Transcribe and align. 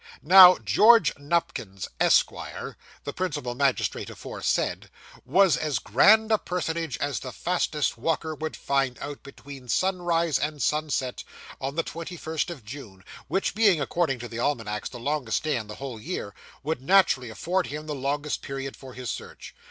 Now 0.23 0.57
George 0.57 1.13
Nupkins, 1.13 1.87
Esquire, 1.99 2.75
the 3.03 3.13
principal 3.13 3.53
magistrate 3.53 4.09
aforesaid, 4.09 4.89
was 5.25 5.55
as 5.57 5.77
grand 5.77 6.31
a 6.31 6.39
personage 6.39 6.97
as 6.97 7.19
the 7.19 7.31
fastest 7.31 7.99
walker 7.99 8.33
would 8.33 8.55
find 8.57 8.97
out, 8.99 9.21
between 9.21 9.67
sunrise 9.69 10.39
and 10.39 10.59
sunset, 10.59 11.23
on 11.59 11.75
the 11.75 11.83
twenty 11.83 12.17
first 12.17 12.49
of 12.49 12.65
June, 12.65 13.03
which 13.27 13.53
being, 13.53 13.79
according 13.79 14.17
to 14.17 14.27
the 14.27 14.39
almanacs, 14.39 14.89
the 14.89 14.97
longest 14.99 15.43
day 15.43 15.55
in 15.55 15.67
the 15.67 15.75
whole 15.75 15.99
year, 16.01 16.33
would 16.63 16.81
naturally 16.81 17.29
afford 17.29 17.67
him 17.67 17.85
the 17.85 17.93
longest 17.93 18.41
period 18.41 18.75
for 18.75 18.95
his 18.95 19.11
search. 19.11 19.53